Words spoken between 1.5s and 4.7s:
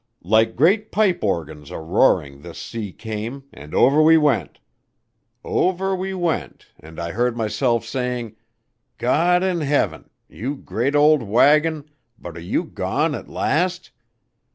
aroaring this sea came, and over we went.